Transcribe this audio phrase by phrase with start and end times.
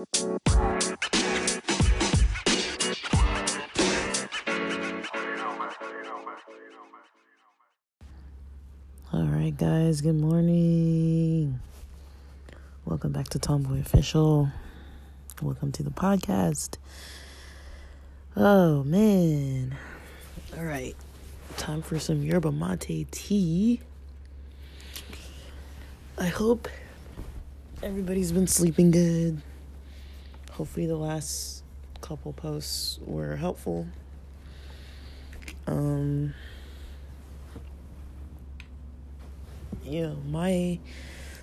[0.00, 0.06] All
[9.12, 11.60] right, guys, good morning.
[12.86, 14.48] Welcome back to Tomboy Official.
[15.42, 16.78] Welcome to the podcast.
[18.34, 19.76] Oh, man.
[20.56, 20.96] All right,
[21.58, 23.80] time for some yerba mate tea.
[26.16, 26.68] I hope
[27.82, 29.42] everybody's been sleeping good.
[30.60, 31.64] Hopefully, the last
[32.02, 33.86] couple posts were helpful.
[35.66, 36.34] Um,
[39.82, 40.78] yeah, my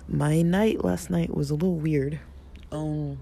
[0.06, 2.20] my night last night was a little weird.
[2.70, 3.18] Um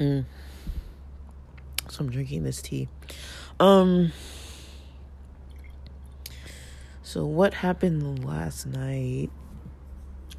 [0.00, 0.24] mm.
[1.90, 2.88] So I'm drinking this tea.
[3.60, 4.10] Um
[7.04, 9.30] So what happened last night?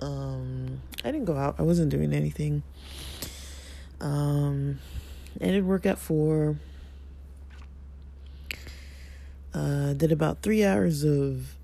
[0.03, 1.55] Um I didn't go out.
[1.57, 2.63] I wasn't doing anything.
[4.01, 4.79] Um
[5.41, 6.57] I did work at 4
[9.53, 11.55] uh, did about three hours of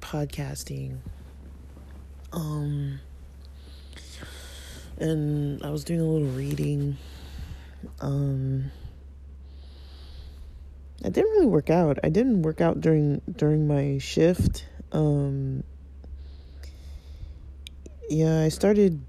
[0.00, 0.98] podcasting.
[2.32, 3.00] Um,
[4.98, 6.98] and I was doing a little reading.
[8.00, 8.70] Um,
[11.04, 11.98] I didn't really work out.
[12.04, 14.66] I didn't work out during during my shift.
[14.92, 15.64] Um,
[18.12, 19.00] yeah, I started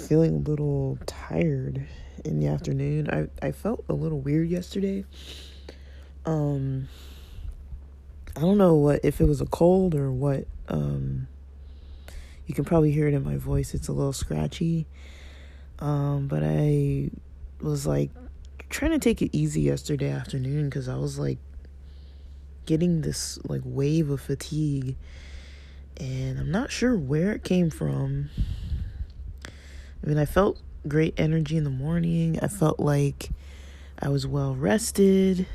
[0.00, 1.84] feeling a little tired
[2.24, 3.10] in the afternoon.
[3.10, 5.04] I I felt a little weird yesterday.
[6.24, 6.88] Um
[8.36, 11.26] I don't know what if it was a cold or what um
[12.46, 13.74] you can probably hear it in my voice.
[13.74, 14.86] It's a little scratchy.
[15.80, 17.10] Um but I
[17.60, 18.12] was like
[18.68, 21.38] trying to take it easy yesterday afternoon cuz I was like
[22.66, 24.94] getting this like wave of fatigue
[25.98, 28.30] and I'm not sure where it came from
[29.46, 33.30] I mean I felt great energy in the morning I felt like
[33.98, 35.46] I was well rested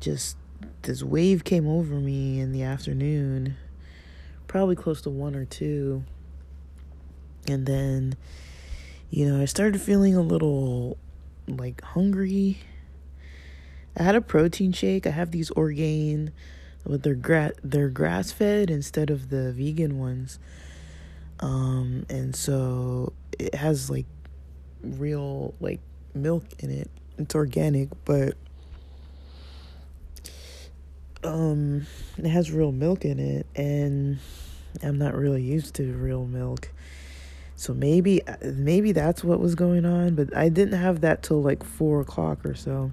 [0.00, 0.36] just
[0.82, 3.56] this wave came over me in the afternoon,
[4.46, 6.04] probably close to one or two.
[7.46, 8.16] And then,
[9.10, 10.96] you know, I started feeling a little
[11.46, 12.58] like hungry.
[13.96, 15.06] I had a protein shake.
[15.06, 16.32] I have these Orgain,
[16.84, 20.38] but they're gra- they're grass fed instead of the vegan ones.
[21.40, 24.06] Um, and so it has like
[24.82, 25.80] real like
[26.14, 26.90] milk in it.
[27.18, 28.34] It's organic, but
[31.22, 31.86] um
[32.16, 34.18] it has real milk in it and
[34.82, 36.70] i'm not really used to real milk
[37.56, 41.62] so maybe maybe that's what was going on but i didn't have that till like
[41.62, 42.90] four o'clock or so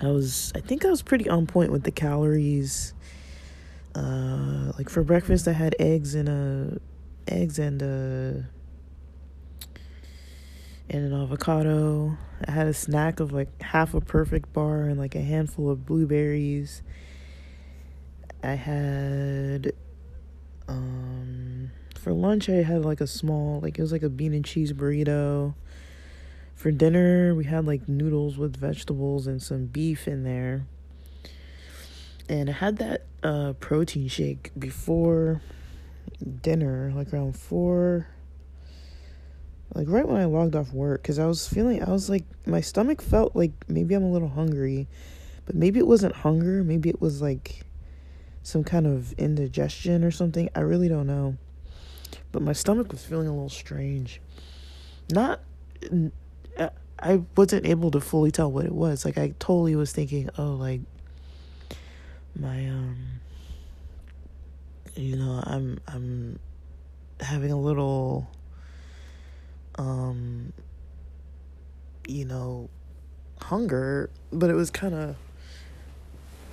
[0.00, 2.94] i was i think i was pretty on point with the calories
[3.94, 6.80] uh like for breakfast i had eggs and a
[7.28, 8.44] eggs and a
[10.92, 12.16] and an avocado.
[12.46, 15.86] I had a snack of like half a perfect bar and like a handful of
[15.86, 16.82] blueberries.
[18.42, 19.72] I had
[20.68, 24.44] um for lunch I had like a small like it was like a bean and
[24.44, 25.54] cheese burrito.
[26.62, 30.64] For dinner we had like noodles with vegetables and some beef in there.
[32.28, 35.42] And I had that uh protein shake before
[36.40, 38.06] dinner like around 4
[39.74, 42.60] like right when I logged off work because I was feeling I was like my
[42.60, 44.86] stomach felt like maybe I'm a little hungry,
[45.46, 47.62] but maybe it wasn't hunger, maybe it was like
[48.44, 50.48] some kind of indigestion or something.
[50.54, 51.38] I really don't know.
[52.30, 54.20] But my stomach was feeling a little strange.
[55.10, 55.40] Not
[56.98, 59.04] I wasn't able to fully tell what it was.
[59.04, 60.80] Like I totally was thinking, "Oh, like
[62.38, 62.96] my um
[64.94, 66.38] you know, I'm I'm
[67.20, 68.28] having a little
[69.78, 70.52] um
[72.06, 72.68] you know
[73.40, 75.16] hunger but it was kind of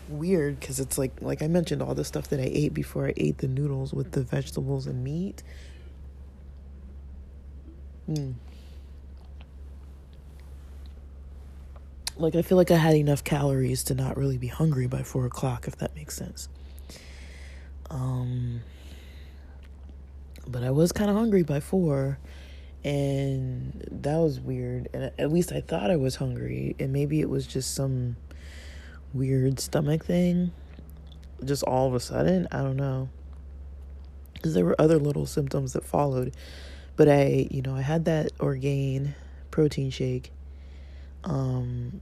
[0.08, 3.14] weird because it's like like i mentioned all the stuff that i ate before i
[3.18, 5.44] ate the noodles with the vegetables and meat
[8.09, 8.34] mm.
[12.20, 15.26] Like i feel like i had enough calories to not really be hungry by four
[15.26, 16.50] o'clock if that makes sense.
[17.90, 18.62] Um
[20.48, 22.20] but i was kind of hungry by four
[22.84, 27.30] and that was weird and at least i thought i was hungry and maybe it
[27.30, 28.16] was just some
[29.14, 30.52] weird stomach thing.
[31.44, 33.10] Just all of a sudden i don't know.
[34.34, 36.36] Because there were other little symptoms that followed
[36.96, 39.16] but i you know i had that orgain
[39.52, 40.32] protein shake
[41.24, 42.02] um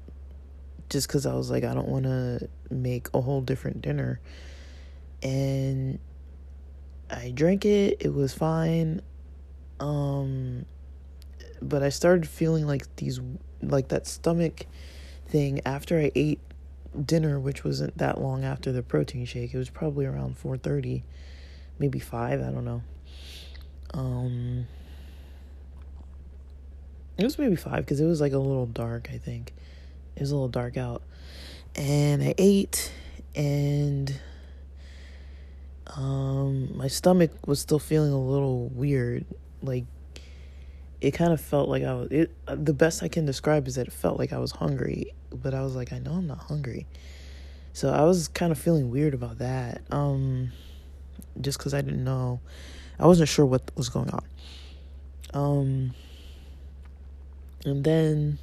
[0.90, 4.20] just because i was like i don't want to make a whole different dinner
[5.24, 6.00] and
[7.10, 9.02] I drank it, it was fine.
[9.80, 10.66] Um
[11.62, 13.20] but I started feeling like these
[13.62, 14.66] like that stomach
[15.28, 16.40] thing after I ate
[17.06, 19.54] dinner, which wasn't that long after the protein shake.
[19.54, 21.04] It was probably around 4:30,
[21.80, 22.84] maybe 5, I don't know.
[23.94, 24.68] Um
[27.18, 29.54] It was maybe 5 cuz it was like a little dark, I think.
[30.16, 31.02] It was a little dark out.
[31.76, 32.92] And I ate
[33.36, 34.20] and
[35.96, 39.26] um my stomach was still feeling a little weird
[39.62, 39.86] like
[41.00, 43.88] it kind of felt like I was it the best I can describe is that
[43.88, 46.88] it felt like I was hungry but I was like I know I'm not hungry
[47.74, 50.52] so I was kind of feeling weird about that um
[51.40, 52.40] just cuz I didn't know
[53.00, 54.26] I wasn't sure what was going on
[55.34, 55.94] um
[57.68, 58.40] and then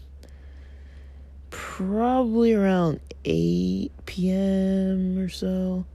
[1.51, 5.19] probably around 8 p.m.
[5.19, 5.87] or so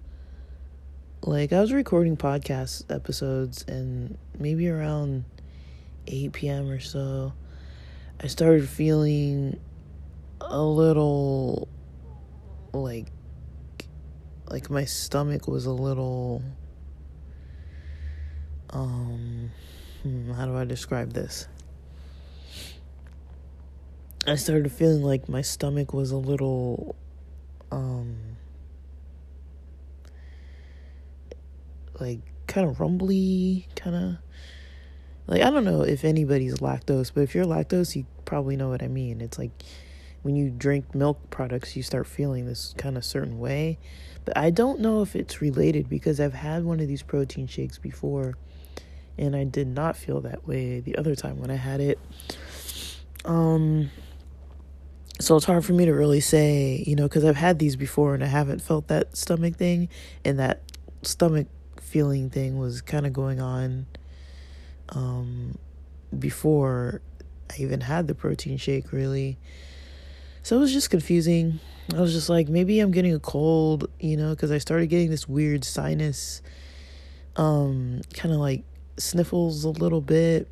[1.22, 5.26] like I was recording podcast episodes and maybe around
[6.08, 6.70] 8 p.m.
[6.70, 7.34] or so
[8.22, 9.60] I started feeling
[10.42, 11.68] a little
[12.74, 13.08] like
[14.50, 16.42] like my stomach was a little
[18.72, 19.52] um
[20.04, 21.48] hmm, how do I describe this?
[24.30, 26.96] I started feeling like my stomach was a little
[27.72, 28.16] um
[32.00, 34.18] like kind of rumbly, kind of
[35.26, 38.84] like I don't know if anybody's lactose, but if you're lactose, you probably know what
[38.84, 39.20] I mean.
[39.20, 39.52] It's like
[40.22, 43.80] when you drink milk products, you start feeling this kind of certain way.
[44.26, 47.80] But I don't know if it's related because I've had one of these protein shakes
[47.80, 48.38] before
[49.18, 51.98] and I did not feel that way the other time when I had it.
[53.26, 53.90] Um
[55.20, 58.14] so it's hard for me to really say, you know, because I've had these before
[58.14, 59.90] and I haven't felt that stomach thing
[60.24, 60.62] and that
[61.02, 61.48] stomach
[61.82, 63.86] feeling thing was kind of going on
[64.90, 65.58] um,
[66.18, 67.02] before
[67.50, 69.38] I even had the protein shake, really.
[70.42, 71.60] So it was just confusing.
[71.94, 75.10] I was just like, maybe I'm getting a cold, you know, because I started getting
[75.10, 76.42] this weird sinus,
[77.36, 78.64] um, kind of like
[78.98, 80.48] sniffles a little bit,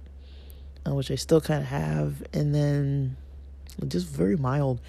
[0.86, 3.16] uh, which I still kind of have, and then
[3.88, 4.80] just very mild.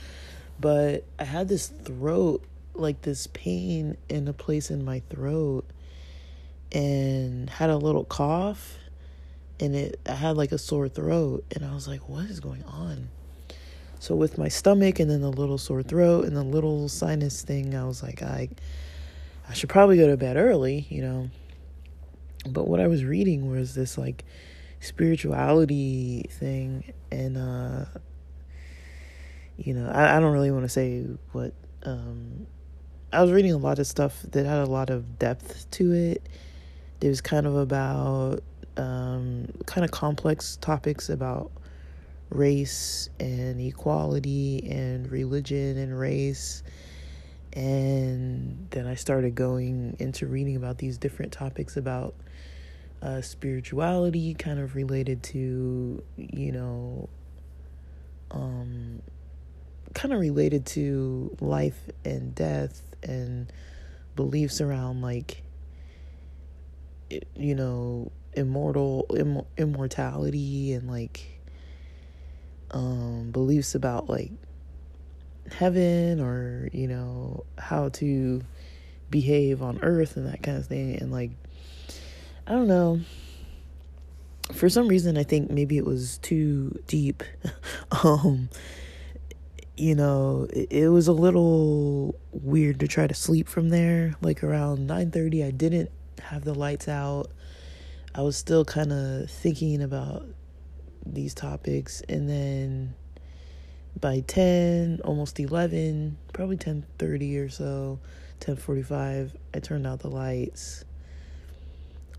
[0.61, 2.45] But I had this throat,
[2.75, 5.65] like this pain in a place in my throat
[6.73, 8.77] and had a little cough
[9.61, 12.63] and it I had like a sore throat and I was like what is going
[12.65, 13.09] on
[13.99, 17.75] so with my stomach and then the little sore throat and the little sinus thing
[17.75, 18.49] I was like I
[19.49, 21.31] I should probably go to bed early you know
[22.47, 24.25] but what I was reading was this like
[24.81, 27.87] spirituality thing and uh
[29.59, 31.53] you know I, I don't really want to say what
[31.83, 32.47] um
[33.13, 36.29] I was reading a lot of stuff that had a lot of depth to it
[37.01, 38.43] it was kind of about
[38.77, 41.51] um, kind of complex topics about
[42.31, 46.63] race and equality and religion and race.
[47.53, 52.15] And then I started going into reading about these different topics about
[53.03, 57.09] uh, spirituality, kind of related to, you know,
[58.31, 59.03] um,
[59.95, 63.53] kind of related to life and death and
[64.17, 65.43] beliefs around like
[67.37, 71.41] you know immortal Im- immortality and like
[72.73, 74.31] um beliefs about like
[75.53, 78.43] heaven or you know how to
[79.11, 80.97] behave on earth and that kind of thing.
[80.97, 81.31] And like
[82.47, 83.01] i don't know.
[84.55, 87.23] For some reason i think maybe it was too deep.
[88.05, 88.51] Um
[89.79, 94.17] you know it, it was a little weird to try to sleep from there.
[94.21, 97.31] Like around 9:30 I didn't have the lights out.
[98.15, 100.27] I was still kind of thinking about
[101.07, 102.03] these topics.
[102.09, 102.95] And then
[104.01, 107.99] by 10 almost 11 probably 10:30 or so
[108.41, 110.85] 10:45 I turned out the lights.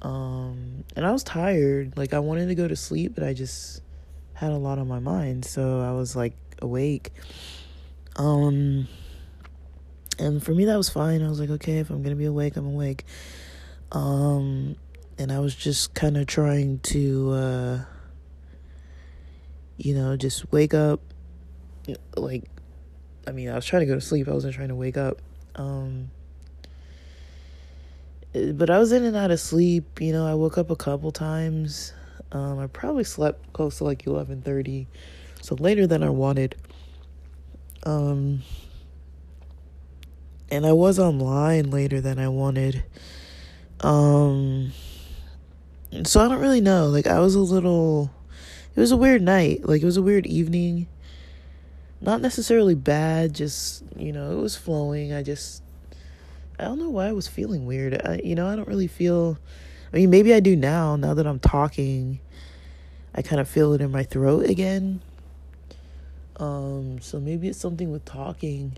[0.02, 1.98] Um and I was tired.
[1.98, 3.82] Like I wanted to go to sleep but I just
[4.34, 5.44] had a lot on my mind.
[5.44, 7.12] So I was like awake
[8.16, 8.88] um
[10.18, 12.58] and for me that was fine I was like okay if I'm to be awake
[12.58, 13.06] I'm awake
[13.92, 14.76] um,
[15.18, 17.80] and I was just kind of trying to, uh,
[19.78, 21.02] you know, just wake up.
[22.16, 22.44] Like,
[23.28, 24.28] I mean, I was trying to go to sleep.
[24.28, 25.22] I wasn't trying to wake up.
[25.56, 26.12] Um,
[28.34, 30.00] but I was in and out of sleep.
[30.00, 31.94] You know, I woke up a couple times.
[32.32, 34.88] Um, I probably slept close to like eleven thirty,
[35.50, 36.56] so later than I wanted.
[37.84, 38.44] Um,
[40.52, 42.84] and I was online later than I wanted.
[43.80, 44.74] Um,
[46.04, 46.86] so I don't really know.
[46.86, 48.12] Like I was a little
[48.76, 49.68] it was a weird night.
[49.68, 50.88] Like it was a weird evening.
[52.00, 55.14] Not necessarily bad, just, you know, it was flowing.
[55.14, 55.64] I just
[56.60, 58.00] I don't know why I was feeling weird.
[58.06, 59.40] I, you know, I don't really feel
[59.92, 62.20] I mean, maybe I do now now that I'm talking.
[63.16, 65.02] I kind of feel it in my throat again.
[66.40, 68.78] Um, so maybe it's something with talking.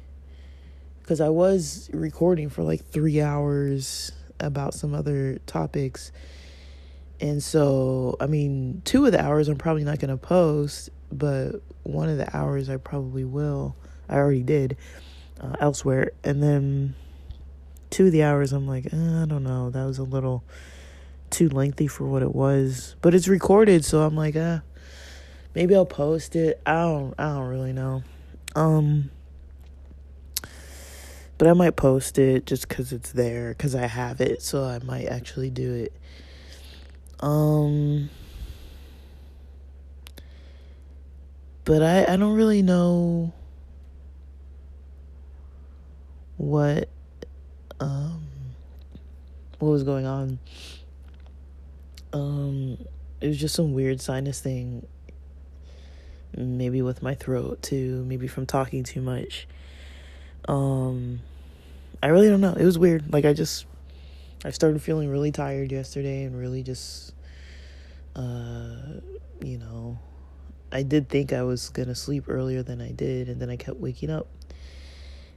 [1.00, 6.12] Because I was recording for like three hours about some other topics.
[7.20, 11.62] And so, I mean, two of the hours I'm probably not going to post, but
[11.84, 13.76] one of the hours I probably will.
[14.10, 14.78] I already did
[15.40, 16.12] uh, elsewhere.
[16.24, 16.96] And then
[17.90, 19.70] two of the hours I'm like, eh, I don't know.
[19.70, 20.44] That was a little
[21.30, 22.96] too lengthy for what it was.
[23.02, 24.62] But it's recorded, so I'm like, ah,
[25.56, 26.62] maybe I'll post it.
[26.66, 28.04] I don't I don't really know.
[28.56, 29.12] Um
[31.38, 34.80] but I might post it just cuz it's there cuz I have it, so I
[34.80, 35.94] might actually do it.
[37.20, 38.10] Um
[41.66, 43.34] but I I don't really know
[46.38, 46.90] what
[47.80, 48.24] um
[49.60, 50.40] what was going on
[52.14, 52.78] um,
[53.20, 54.86] it was just some weird sinus thing.
[56.36, 58.04] Maybe with my throat too.
[58.06, 59.48] Maybe from talking too much.
[60.48, 61.22] Um,
[62.02, 62.54] I really don't know.
[62.54, 63.12] It was weird.
[63.12, 63.66] Like I just,
[64.44, 67.14] I started feeling really tired yesterday and really just,
[68.16, 68.76] uh,
[69.44, 70.00] you know,
[70.72, 73.78] I did think I was gonna sleep earlier than I did, and then I kept
[73.78, 74.28] waking up.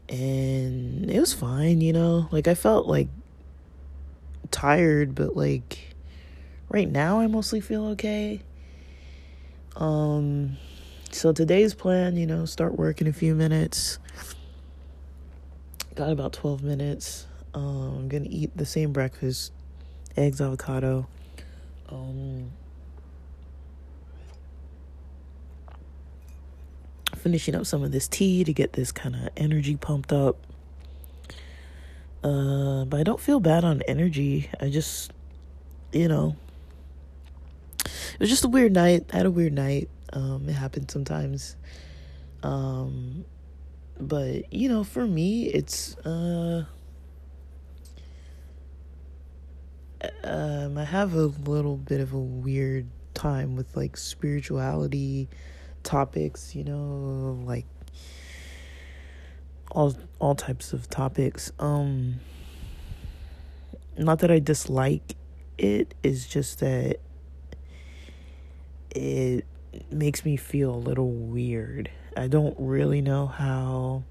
[0.08, 2.28] And it was fine, you know.
[2.30, 3.08] Like I felt like
[4.50, 5.94] tired, but like
[6.68, 8.40] right now I mostly feel okay.
[9.76, 10.56] Um
[11.14, 13.98] so today's plan, you know, start work in a few minutes.
[15.94, 17.26] Got about 12 minutes.
[17.54, 19.52] Um, I'm going to eat the same breakfast,
[20.16, 21.06] eggs, avocado.
[21.88, 22.50] Um
[27.24, 30.36] finishing up some of this tea to get this kind of energy pumped up.
[32.22, 34.50] Uh, but I don't feel bad on energy.
[34.60, 35.10] I just,
[35.90, 36.36] you know,
[37.82, 39.06] it was just a weird night.
[39.10, 39.88] I had a weird night.
[40.14, 41.56] Um, it happens sometimes.
[42.42, 43.24] Um,
[44.00, 46.64] but you know, for me, it's uh,
[50.22, 55.28] um, I have a little bit of a weird time with like spirituality
[55.82, 56.54] topics.
[56.54, 57.66] You know, like
[59.70, 61.52] all all types of topics.
[61.58, 62.20] Um,
[63.98, 65.16] not that I dislike it,
[65.58, 65.94] it.
[66.02, 66.98] Is just that
[68.90, 69.44] it
[69.90, 71.90] makes me feel a little weird.
[72.16, 74.04] I don't really know how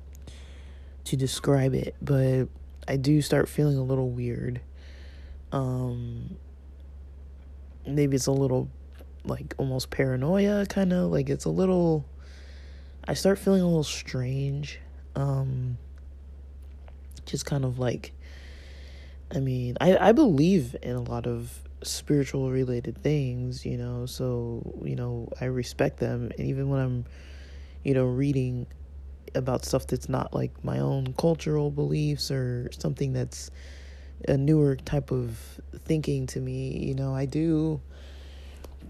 [1.05, 2.47] to describe it, but
[2.87, 4.61] I do start feeling a little weird.
[5.51, 6.37] Um
[7.85, 8.69] maybe it's a little
[9.25, 12.05] like almost paranoia kind of like it's a little
[13.07, 14.79] I start feeling a little strange.
[15.15, 15.77] Um
[17.25, 18.13] just kind of like
[19.33, 24.79] I mean, I I believe in a lot of spiritual related things, you know, so,
[24.83, 26.31] you know, I respect them.
[26.37, 27.05] And even when I'm,
[27.83, 28.67] you know, reading
[29.35, 33.51] about stuff that's not like my own cultural beliefs or something that's
[34.27, 35.37] a newer type of
[35.85, 37.81] thinking to me, you know, I do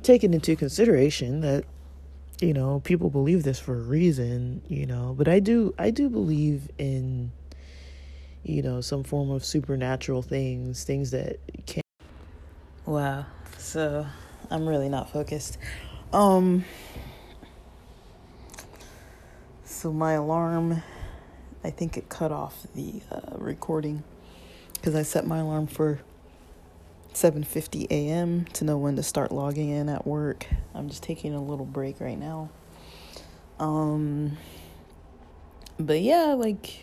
[0.04, 1.64] take it into consideration that
[2.42, 6.10] you know people believe this for a reason you know but i do i do
[6.10, 7.32] believe in
[8.44, 11.83] you know some form of supernatural things things that can
[12.86, 13.26] Wow.
[13.58, 14.06] So
[14.52, 15.58] I'm really not focused.
[16.12, 16.66] Um
[19.64, 20.84] so my alarm
[21.64, 24.04] I think it cut off the uh, recording
[24.82, 26.02] cuz I set my alarm for
[27.14, 28.46] 7:50 a.m.
[28.52, 30.48] to know when to start logging in at work.
[30.76, 32.50] I'm just taking a little break right now.
[33.60, 34.38] Um
[35.80, 36.82] but yeah, like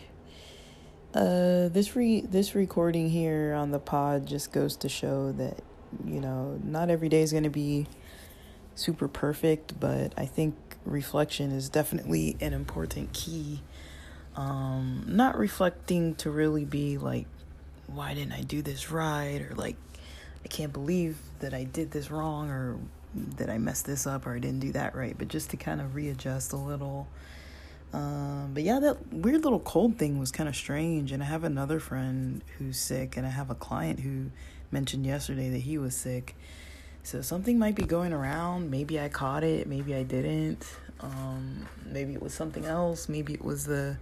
[1.13, 5.63] uh this re this recording here on the pod just goes to show that
[6.05, 7.87] you know, not every day is going to be
[8.75, 10.55] super perfect, but I think
[10.85, 13.63] reflection is definitely an important key.
[14.37, 17.27] Um, not reflecting to really be like,
[17.87, 19.41] why didn't I do this right?
[19.41, 19.77] Or like,
[20.45, 22.79] I can't believe that I did this wrong or
[23.37, 25.81] that I messed this up or I didn't do that right, but just to kind
[25.81, 27.09] of readjust a little.
[27.93, 31.11] Um, but yeah, that weird little cold thing was kind of strange.
[31.13, 34.31] And I have another friend who's sick, and I have a client who
[34.71, 36.35] mentioned yesterday that he was sick.
[37.03, 38.71] So something might be going around.
[38.71, 39.67] Maybe I caught it.
[39.67, 40.67] Maybe I didn't.
[41.01, 43.09] Um, maybe it was something else.
[43.09, 43.97] Maybe it was the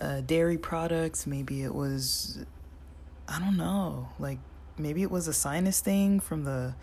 [0.00, 1.26] uh, dairy products.
[1.26, 2.44] Maybe it was,
[3.28, 4.08] I don't know.
[4.18, 4.38] Like
[4.78, 6.74] maybe it was a sinus thing from the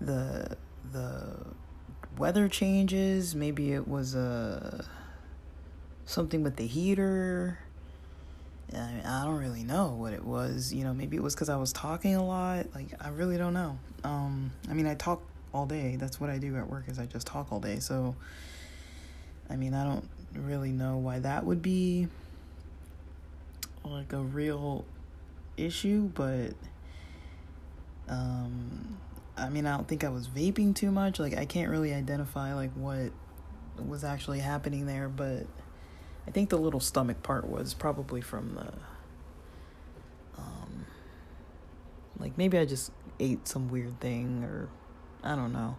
[0.00, 0.56] the
[0.92, 1.36] the
[2.16, 3.34] weather changes.
[3.34, 4.84] Maybe it was a
[6.04, 7.58] something with the heater.
[8.74, 10.72] I, mean, I don't really know what it was.
[10.72, 12.66] You know, maybe it was because I was talking a lot.
[12.74, 13.78] Like I really don't know.
[14.04, 15.96] Um, I mean, I talk all day.
[15.96, 16.84] That's what I do at work.
[16.88, 17.78] Is I just talk all day.
[17.78, 18.16] So,
[19.48, 22.08] I mean, I don't really know why that would be
[23.84, 24.84] like a real
[25.56, 26.50] issue, but
[28.08, 28.98] um
[29.38, 31.18] I mean, I don't think I was vaping too much.
[31.18, 33.12] Like I can't really identify like what
[33.86, 35.46] was actually happening there, but
[36.26, 38.72] I think the little stomach part was probably from the
[40.40, 40.86] um
[42.18, 42.90] like maybe I just
[43.20, 44.68] ate some weird thing or
[45.22, 45.76] I don't know.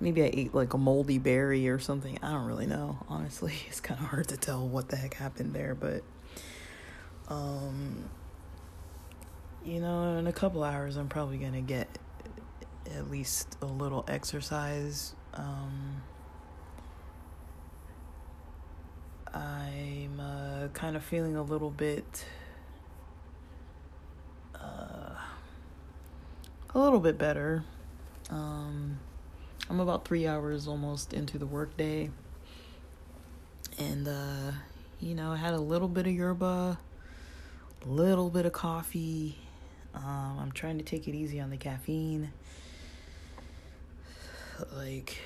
[0.00, 2.18] Maybe I ate like a moldy berry or something.
[2.22, 2.98] I don't really know.
[3.08, 6.02] Honestly, it's kind of hard to tell what the heck happened there, but
[7.28, 8.08] um
[9.64, 11.86] you know, in a couple hours I'm probably going to get
[12.96, 15.14] at least a little exercise.
[15.34, 16.02] Um
[19.32, 22.24] I'm uh, kind of feeling a little bit
[24.54, 25.14] uh,
[26.74, 27.64] a little bit better.
[28.30, 28.98] Um,
[29.68, 32.10] I'm about three hours almost into the workday,
[33.78, 34.52] and uh,
[35.00, 36.78] you know, I had a little bit of yerba,
[37.84, 39.38] a little bit of coffee.
[39.94, 42.32] Um, I'm trying to take it easy on the caffeine.
[44.72, 45.16] Like,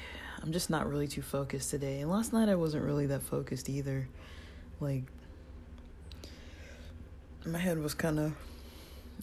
[0.44, 2.00] I'm just not really too focused today.
[2.00, 4.06] And last night I wasn't really that focused either.
[4.78, 5.04] Like,
[7.46, 8.34] my head was kind of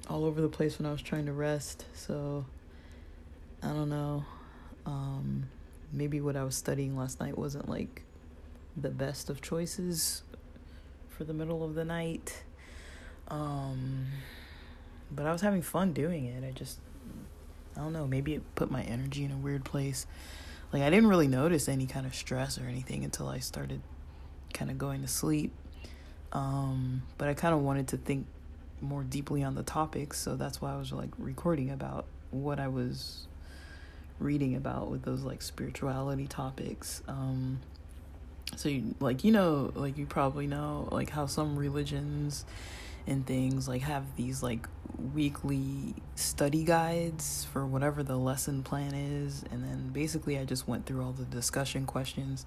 [0.10, 1.86] all over the place when I was trying to rest.
[1.94, 2.44] So,
[3.62, 4.26] I don't know.
[4.88, 5.44] Um,
[5.94, 8.02] maybe what I was studying last night wasn't like
[8.76, 10.24] the best of choices
[11.08, 12.46] for the middle of the night.
[13.28, 14.08] Um,
[15.12, 16.44] but I was having fun doing it.
[16.44, 16.80] I just,
[17.78, 20.08] I don't know, maybe it put my energy in a weird place
[20.72, 23.82] like I didn't really notice any kind of stress or anything until I started
[24.54, 25.52] kind of going to sleep.
[26.32, 28.26] Um, but I kind of wanted to think
[28.80, 32.68] more deeply on the topics, so that's why I was like recording about what I
[32.68, 33.28] was
[34.20, 37.02] reading about with those like spirituality topics.
[37.08, 37.60] Um,
[38.56, 42.46] so you, like you know, like you probably know like how some religions
[43.08, 44.68] and things like have these like
[45.14, 49.44] weekly study guides for whatever the lesson plan is.
[49.52, 52.46] And then basically I just went through all the discussion questions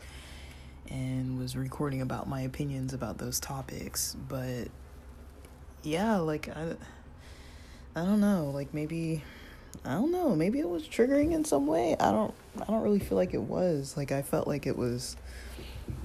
[0.88, 4.16] and was recording about my opinions about those topics.
[4.28, 4.68] But
[5.82, 6.76] yeah like I
[7.96, 8.50] I don't know.
[8.52, 9.22] Like maybe
[9.84, 10.34] I don't know.
[10.34, 11.96] Maybe it was triggering in some way.
[11.98, 13.96] I don't I don't really feel like it was.
[13.96, 15.16] Like I felt like it was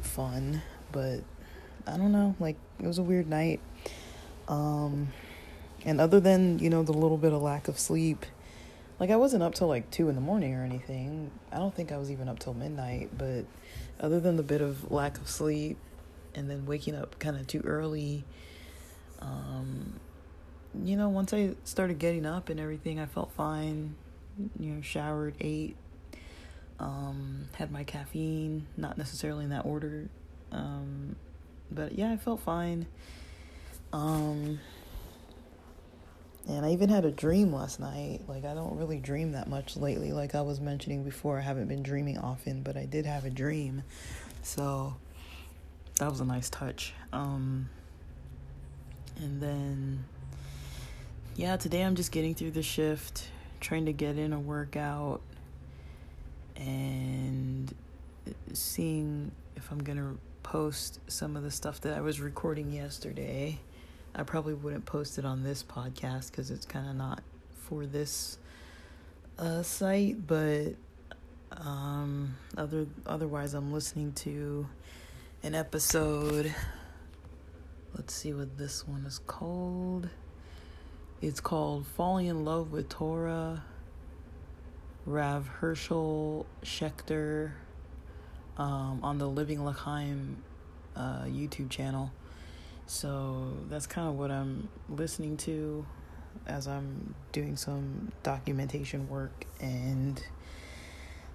[0.01, 1.21] fun but
[1.85, 2.35] I don't know.
[2.39, 3.59] Like it was a weird night
[4.49, 5.13] um,
[5.85, 8.25] and other than, you know, the little bit of lack of sleep,
[8.99, 11.31] like I wasn't up till like two in the morning or anything.
[11.51, 13.45] I don't think I was even up till midnight, but
[14.01, 15.77] other than the bit of lack of sleep
[16.35, 18.25] and then waking up kind of too early,
[19.21, 19.99] um,
[20.83, 23.95] you know, once I started getting up and everything, I felt fine.
[24.59, 25.75] You know, showered, ate,
[26.79, 30.09] um, had my caffeine, not necessarily in that order.
[30.51, 31.15] Um,
[31.69, 32.88] but yeah, I felt fine.
[33.91, 34.60] Um,
[36.47, 38.21] and I even had a dream last night.
[38.28, 40.12] Like, I don't really dream that much lately.
[40.12, 43.30] Like I was mentioning before, I haven't been dreaming often, but I did have a
[43.30, 43.84] dream.
[44.41, 44.95] So,
[45.97, 46.93] that was a nice touch.
[47.13, 47.69] Um,
[49.17, 50.06] and then,
[51.36, 53.28] yeah, today I'm just getting through the shift,
[53.60, 55.21] trying to get in a workout,
[56.56, 57.73] and
[58.54, 63.60] seeing if I'm going to post some of the stuff that I was recording yesterday
[64.19, 68.38] I probably wouldn't post it on this podcast because it's kind of not for this
[69.38, 70.73] uh, site, but
[71.53, 74.67] um, other otherwise, I'm listening to
[75.41, 76.53] an episode.
[77.95, 80.10] Let's see what this one is called.
[81.21, 83.63] It's called Falling in Love with Torah.
[85.05, 87.51] Rav Hershel Schachter
[88.58, 90.36] um, on the Living Lachaim
[90.93, 92.12] uh, YouTube channel.
[92.89, 95.86] So that's kind of what I'm listening to
[96.47, 100.19] as I'm doing some documentation work and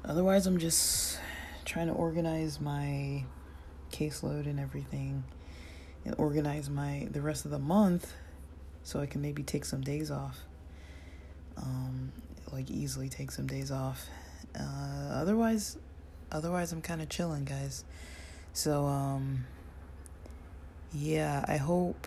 [0.04, 1.20] otherwise I'm just
[1.64, 3.22] trying to organize my
[3.92, 5.22] caseload and everything
[6.04, 8.12] and organize my the rest of the month
[8.82, 10.40] so I can maybe take some days off.
[11.56, 12.10] Um
[12.50, 14.08] like easily take some days off.
[14.58, 15.78] Uh otherwise
[16.32, 17.84] otherwise I'm kind of chilling, guys.
[18.52, 19.44] So um
[20.94, 22.06] yeah, I hope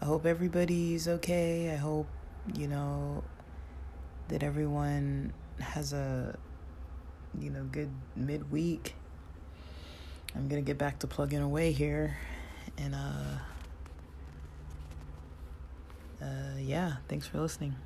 [0.00, 1.70] I hope everybody's okay.
[1.70, 2.08] I hope
[2.54, 3.22] you know,
[4.28, 6.36] that everyone has a,
[7.38, 8.94] you know, good midweek.
[10.34, 12.16] I'm going to get back to plugging away here.
[12.78, 13.38] And, uh,
[16.22, 17.76] uh, yeah, thanks for listening.